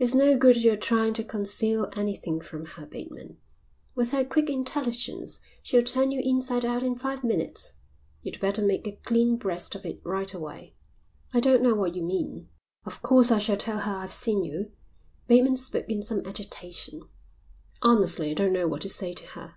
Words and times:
"It's 0.00 0.16
no 0.16 0.36
good 0.36 0.60
your 0.64 0.76
trying 0.76 1.14
to 1.14 1.22
conceal 1.22 1.88
anything 1.96 2.40
from 2.40 2.66
her, 2.66 2.86
Bateman. 2.86 3.36
With 3.94 4.10
her 4.10 4.24
quick 4.24 4.50
intelligence 4.50 5.38
she'll 5.62 5.84
turn 5.84 6.10
you 6.10 6.20
inside 6.24 6.64
out 6.64 6.82
in 6.82 6.96
five 6.98 7.22
minutes. 7.22 7.74
You'd 8.22 8.40
better 8.40 8.66
make 8.66 8.84
a 8.84 8.96
clean 9.04 9.36
breast 9.36 9.76
of 9.76 9.86
it 9.86 10.00
right 10.04 10.34
away." 10.34 10.74
"I 11.32 11.38
don't 11.38 11.62
know 11.62 11.76
what 11.76 11.94
you 11.94 12.02
mean. 12.02 12.48
Of 12.84 13.00
course 13.00 13.30
I 13.30 13.38
shall 13.38 13.56
tell 13.56 13.78
her 13.78 13.92
I've 13.92 14.12
seen 14.12 14.42
you." 14.42 14.72
Bateman 15.28 15.56
spoke 15.56 15.86
in 15.88 16.02
some 16.02 16.22
agitation. 16.26 17.02
"Honestly 17.80 18.32
I 18.32 18.34
don't 18.34 18.52
know 18.52 18.66
what 18.66 18.82
to 18.82 18.88
say 18.88 19.12
to 19.12 19.24
her." 19.38 19.54